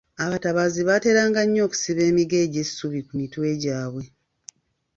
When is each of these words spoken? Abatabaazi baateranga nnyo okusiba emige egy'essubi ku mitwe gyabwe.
Abatabaazi 0.23 0.79
baateranga 0.87 1.39
nnyo 1.45 1.61
okusiba 1.67 2.01
emige 2.09 2.37
egy'essubi 2.45 2.99
ku 3.07 3.13
mitwe 3.19 3.47
gyabwe. 3.63 4.03